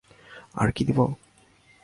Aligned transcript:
আর 0.55 0.69
কী 0.75 0.83
দিব? 0.83 0.99